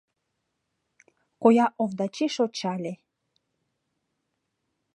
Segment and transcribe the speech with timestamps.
[1.41, 2.93] Коя Овдачи шочале.